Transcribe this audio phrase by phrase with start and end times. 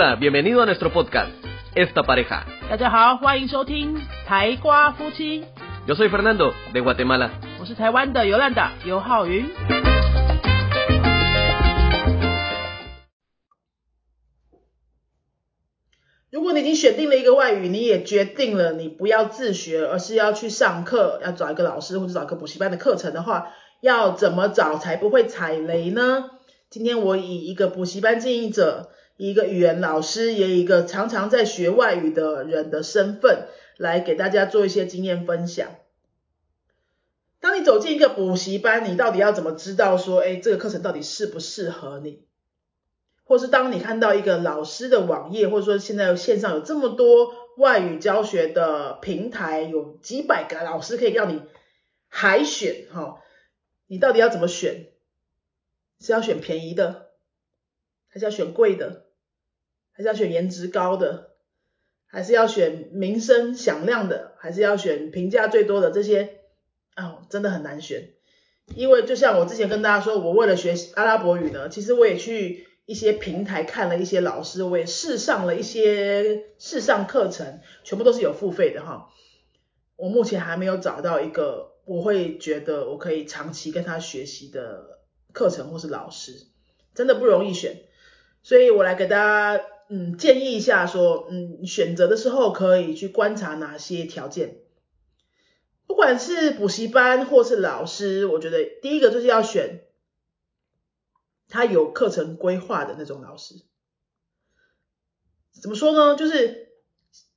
[0.00, 1.32] Hola, bienvenido a nuestro podcast,
[1.74, 2.44] Esta Pareja.
[2.70, 5.44] 大家好，欢迎收听台瓜夫妻
[5.88, 7.30] ，Yo soy Fernando, de Guatemala.
[7.58, 9.44] 我是台湾的尤兰达尤浩云。
[16.30, 23.48] 如果你已经选定了一个外语，你也决定了你不要自学，而是要去上课，要找一个老师或者找一个补习班的课程的话，
[23.80, 26.30] 要怎么找才不会踩雷呢？
[26.70, 35.68] 今天我以一个补习班经营者，以一个语言老师，也一个常常在学外语的人的身份，来给大家做一些经验分享。
[37.40, 42.26] 当你走进一个补习班，你到底要怎么知道说，哎，这个课程到底适不适合你？
[43.24, 51.42] 或是当你看到一个老师的网页，或者说现在线上有这么多外语教学的平台，有几百个老师可以让你
[52.06, 53.18] 海选，哈、
[53.88, 54.92] 你到底要怎么选？
[55.98, 57.08] 是要选便宜的，
[58.06, 59.07] 还是要选贵的？
[59.98, 61.30] 还是要选颜值高的？
[62.06, 64.34] 还是要选名声响亮的？
[64.38, 65.90] 还是要选评价最多的？
[65.90, 66.36] 这些
[66.96, 68.10] 哦，真的很难选。
[68.76, 79.08] 因为就像我之前跟大家说，我为了学阿拉伯语呢，其实我也去一些平台看了一些老师，我也试上了一些试上课程，全部都是有付费的哈。
[79.96, 85.00] 我目前还没有找到一个我会觉得我可以长期跟他学习的
[85.32, 86.46] 课程或是老师，
[86.94, 87.82] 真的不容易选。
[88.44, 94.58] 所以我来给大家嗯建议一下说，嗯选择的时候可以去观察哪些条件。
[95.86, 99.84] 不管是补习班或是老师，我觉得第一个就是要选
[101.48, 103.54] 他有课程规划的那种老师。
[105.60, 106.14] 怎么说呢？
[106.14, 106.68] 就是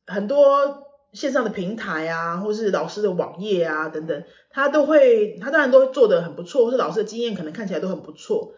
[0.06, 8.54] 很多线上的平台啊，或是老师的网页啊等等，他都会，他当然都会做得很不错，或是老师的经验可能看起来都很不错。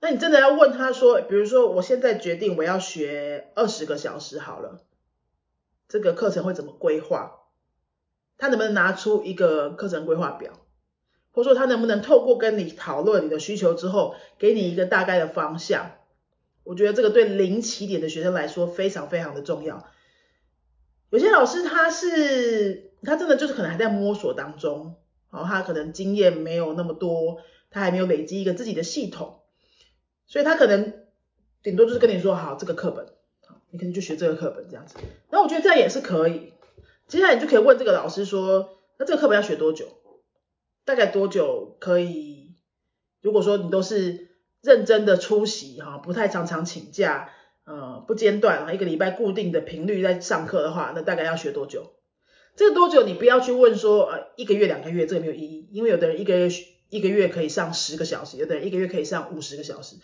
[0.00, 4.80] 那你真的要问他说，比如说我现在决定我要学二十个小时好了，
[5.88, 7.36] 这个课程会怎么规划？
[8.38, 10.52] 他能不能拿出一个课程规划表，
[11.32, 15.92] 或者说他能不能透过跟你讨论你的需求之后，给你一个大概的方向？
[16.64, 19.86] 我觉得这个对零起点的学生来说非常非常的重要。
[21.10, 24.94] 有些老师他是他真的就是可能还在摸索当中，
[25.28, 29.39] 哦，他可能经验没有那么多，他还没有累积一个自己的系统，
[30.30, 30.94] 所以他可能
[31.60, 33.04] 顶多就是跟你说好这个课本，
[33.44, 34.96] 好，你可能就学这个课本这样子。
[35.28, 36.52] 那我觉得这样也是可以。
[37.08, 39.88] 接下来你就可以问这个老师说，那这个课本要学多久？
[40.84, 42.54] 大概多久可以？
[43.20, 44.28] 如果说你都是
[44.62, 47.32] 认真的出席哈，不太常常请假，
[47.64, 51.90] 呃，不间断啊，一个礼拜固定的频率在上课的话，那大概要学多久？
[52.54, 56.48] 这个多久你不要去问说，呃，一个月、两个月，这个没有意义，因为有的人一个月
[56.90, 59.96] 一个月可以上十个小时，有的人一个月可以上五十个小时。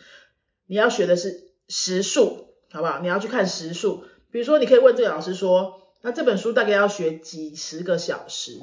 [0.67, 3.01] 你要学的是时数，好不好？
[3.01, 5.83] 你要去看时数，比如说你可以问这个老师说。
[6.03, 8.61] 那这本书大概要学几十个小时，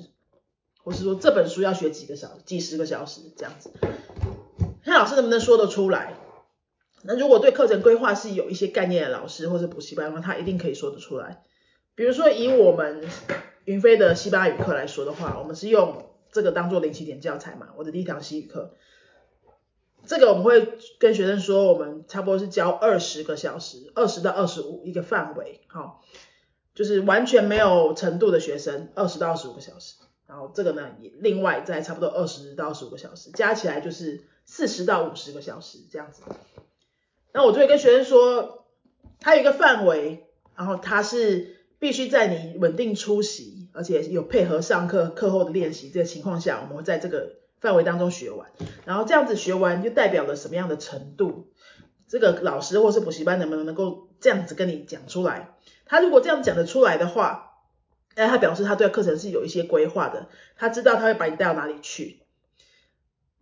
[0.82, 3.70] 或是说这本书要学几个小几十个小时这样子，
[4.86, 6.14] 看老师能不能说得出来。
[7.02, 11.44] 那如果对课程规划是有一些概念的老师或者补习班的话，他一定可以说得出来。
[11.96, 13.04] 比如说以我们
[13.66, 18.74] 云飞的西班牙语课来说的话，我们是用这个当做零起点教材嘛，我的第一堂西语课。
[20.06, 26.04] 这个我们会跟学生说，我们差不多是教二十个小时，二十到二十五一个范围，好。
[26.76, 29.94] 就是完全没有程度的学生，二十到二十五个小时，
[30.26, 36.24] 然后这个呢，也另外再差不多二十到二十五个小时，加起来就是四十到五十个小时这样子。
[37.32, 38.66] 那我就会跟学生说，
[39.20, 48.50] 它有一个范围，然后它是必须在你稳定出席，而且有配合上课课后的练习这个情况下，我们会在这个范围当中学完。
[48.86, 51.48] 然后这样子学完，就代表了什么样的程度？
[52.08, 55.56] 这个老师或是补习班能不能能够这样子跟你讲出来？
[55.86, 57.54] 他如果这样讲得出来的话，
[58.16, 62.20] 那他表示他对课程是有一些规划的，他知道他会把你带到哪里去。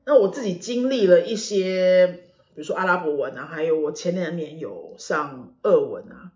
[0.06, 2.08] 那我自己经历了一些，
[2.56, 6.32] 比如说阿拉伯文啊，还有我前两年有上俄文啊、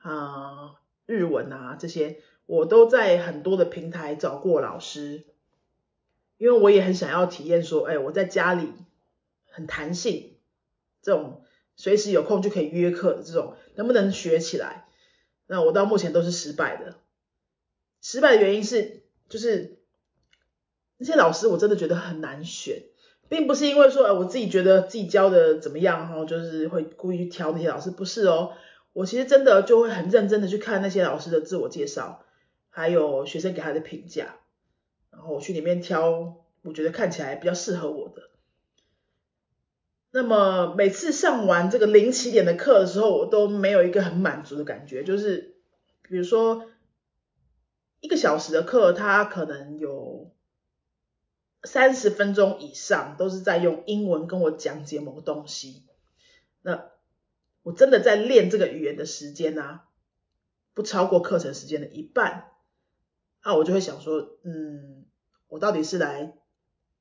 [0.00, 0.74] 啊、
[1.10, 5.24] 日文啊这些，我都在很多的平台找过老师，
[6.38, 8.68] 因为我也很想要体验说，哎，我在家里
[9.48, 10.36] 很弹性，
[11.02, 11.42] 这种
[11.74, 14.86] 随时有空就可以约课的这种，能不能学起来？
[15.48, 16.94] 那我到目前都是失败的，
[18.00, 19.78] 失败的原因是，就是
[20.96, 22.84] 那些老师我真的觉得很难选，
[23.28, 28.52] 并不是因为说，呃，我自己觉得自己教的怎么样，哈，就是会故意去挑那些老师，不是哦，
[28.92, 32.24] 我其实真的就会很认真的去看那些老师的自我介绍，
[32.68, 34.36] 还有学生给他的评价，
[35.10, 38.30] 然后我去里面挑我觉得看起来比较适合我的。
[40.12, 45.54] 那么每次上完这个零起点的课的时候，我都没有一个很满足的感觉，就是
[46.02, 46.68] 比如说
[48.00, 50.32] 一个小时的课，它可能有
[51.62, 55.84] 三十分钟以上都是在用英文跟我讲解某个东西，
[56.62, 56.90] 那
[57.62, 59.80] 我真的在练这个语言的时间呢，
[60.74, 62.50] 不超过课程时间的一半，
[63.44, 65.04] 那我就会想说，嗯，
[65.48, 66.36] 我到底是来。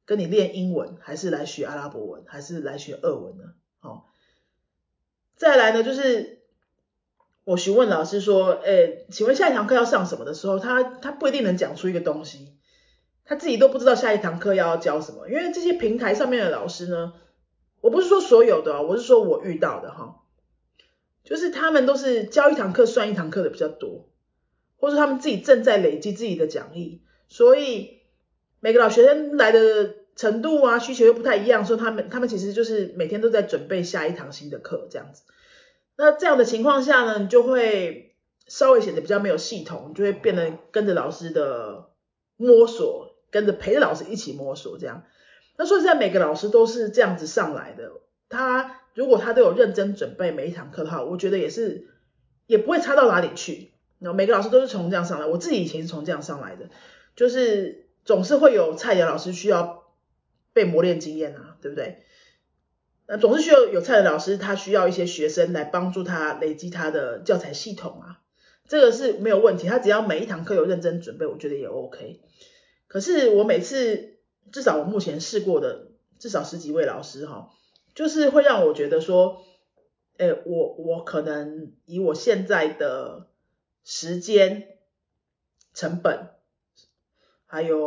[0.05, 3.53] 跟你练英文，还是来学阿拉伯文，还是来学俄文呢？
[3.79, 4.07] 好，
[5.35, 6.41] 再来呢，就是
[7.43, 12.57] 我询问老师说，诶，请问下一堂课要上什么的时候，他他不一定能讲出一个东西，
[13.23, 17.13] 他自己都不知道下一堂课要教什么，因为这些平台上面的老师呢，
[17.79, 20.23] 我不是说所有的，我是说我遇到的哈，
[21.23, 24.09] 就是他们都是教一堂课算一堂课的比较多，
[24.77, 27.99] 或者他们自己正在累积自己的讲义，所以
[28.59, 29.95] 每个老学生来的。
[30.15, 35.23] 程度啊，需求又不太一样，说他们他们其实就是每天都在准备下一堂新的课这样子。
[35.95, 41.91] 那这样的情况下呢，你就会稍微显得比较没有系统，就会变得跟着老师的
[42.35, 45.03] 摸索，跟着陪着老师一起摸索这样。
[45.55, 47.89] 那说实在，每个老师都是这样子上来的。
[48.27, 51.87] 他如果他都有认真准备每一堂课的话，我觉得也是
[52.47, 53.71] 也不会差到哪里去。
[53.97, 56.69] 那每个老师都是从这样上来，我自己以前是从这样上来的，
[57.15, 59.77] 就是总是会有菜鸟老师需要。
[60.51, 62.03] 被磨练经验啊，对不对？
[63.07, 68.19] 那总是需要有菜的老师，他需要一些学生来帮助他累积他的教材系统啊，
[68.67, 69.67] 这个是没有问题。
[69.67, 72.19] 他只要每一堂课有认真准备，我觉得也 OK。
[72.87, 74.17] 可是我每次，
[74.51, 77.51] 至少我目前试过的，至少十几位老师哈，
[77.99, 79.43] 就是会让我觉得说，
[80.15, 83.27] 哎，我我可能以我现在的
[83.83, 84.77] 时间
[85.73, 86.29] 成本。
[87.45, 87.77] 还有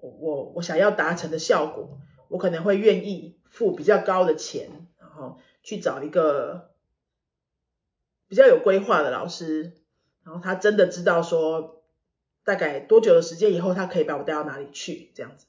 [0.00, 6.70] 我我想要达成的效果，我可能会愿意付比较高的钱，然后去找一个
[8.28, 9.74] 比较有规划的老师，
[10.24, 11.82] 然后他真的知道说
[12.44, 15.44] 大概多久的时间以后，他可以把我带到哪里去这样子。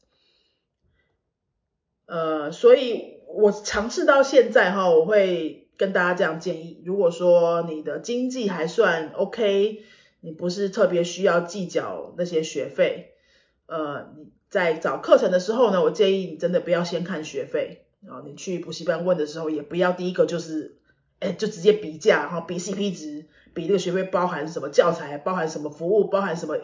[2.08, 9.84] 呃，所以我尝试到现在哈，我会跟大家这样建议：如果说你的经济还算 OK，
[10.20, 13.14] 你不是特别需要计较那些学费。
[13.68, 18.22] 呃，你在找课程的时候呢，我建议你真的不要先看学费啊。
[18.26, 20.78] 你去补习班问的时候，也不要第一个就是，
[21.20, 26.58] 哎，就直接比价哈，比 CP 值，比这个学费包含什么教材，包含什么服务，包含什么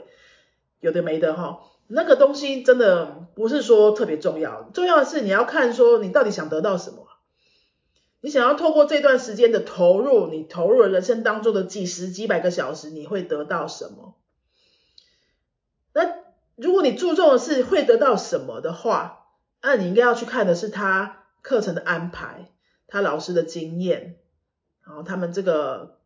[0.82, 1.62] 有的没的哈。
[1.88, 7.08] 那个东西真的不是说特别重要，重要的是你要看说你到底想得到什么。
[8.22, 14.16] 你想要透过这段时间的投入，你投入了人生当中的几十几百个小时，你会得到什么？
[15.94, 16.28] 那。
[16.60, 19.28] 如果你注重的是会得到什么的话，
[19.62, 22.50] 那你应该要去看的是他课程的安排，
[22.88, 24.18] 他老师的经验，
[24.84, 26.00] 然后他们这个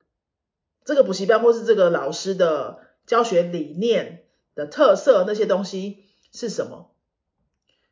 [0.83, 4.25] 这个补习班或是这个老师的教学理念
[4.67, 6.91] 特色那些东西是什么？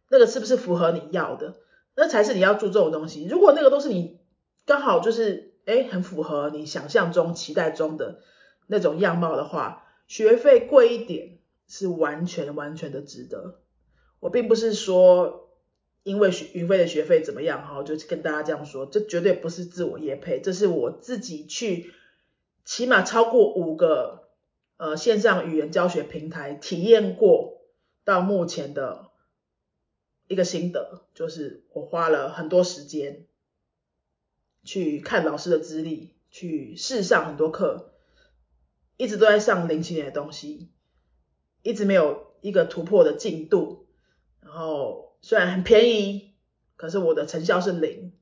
[0.10, 1.56] 那个是不是符合你要的？
[1.96, 3.26] 那才是你要注重的东西。
[3.26, 4.20] 如果那个都是你
[4.66, 8.22] 刚好就是哎很符合你想象中期待中的
[8.68, 11.38] 那种样貌的话，学费贵一点。
[11.72, 13.60] 是完全完全的值得。
[14.20, 15.52] 我并不是说
[16.02, 21.94] 因为学云飞的学费怎么样哈，就跟大家这样说，这绝对不是自我业配，这是我自己去
[22.66, 24.29] 起码超过五个
[24.80, 27.62] 呃线上语言教学平台体验过
[28.06, 29.12] 到目前的
[30.30, 33.26] 一个心得，就是我花了很多时间
[34.64, 37.92] 去看老师的资历，去试上很多课，
[38.96, 40.70] 一直都在上零七年的东西。
[41.62, 43.86] 一直没有一个突破的进度，
[44.40, 46.32] 然后虽然很便宜，
[46.78, 48.14] 可是我的成效是零。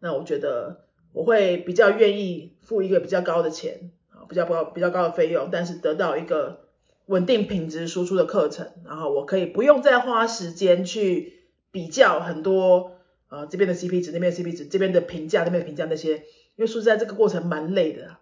[0.00, 3.92] 那我觉得我会比较愿意付一个比较高的钱，
[4.28, 6.60] 比较高比较高的费用，但是得到一个
[7.06, 12.92] 稳定品质输出的课程，然后我可以不用再花时间去比较很多
[13.28, 16.22] 呃这边的 CP 值，那边的 CP 值，这边的评价，那边的评价那些，因
[16.58, 18.16] 为说实在这个过程蛮累的。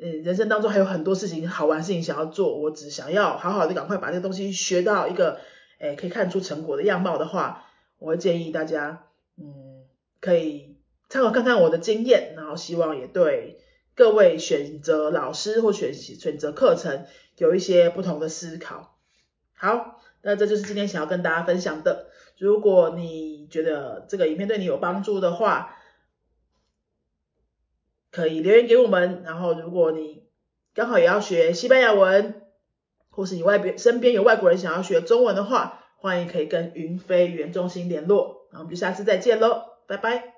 [0.00, 5.40] 嗯，人生当中还有很多事情好玩事情想要做，我只想要好好的赶快把这个东西学到一个，
[5.80, 7.66] 诶可以看出成果的样貌的话，
[7.98, 9.06] 我会建议大家，
[9.36, 9.82] 嗯，
[10.20, 10.76] 可以
[11.08, 13.58] 参考看看我的经验，然后希望也对
[13.98, 18.96] 各位选择老师或选选择课程有一些不同的思考。
[19.54, 22.06] 好，那这就是今天想要跟大家分享的。
[22.38, 25.76] 如果你觉得这个影片对你有帮助的话，
[28.12, 30.22] 可以留言给我们，然后如果你
[30.74, 32.42] 刚好也要学西班牙文，
[33.10, 40.37] 或是你外边身边有外国人想要学中文的话，欢迎可以跟云飞语言中心联络，那我们就下次再见喽，拜拜。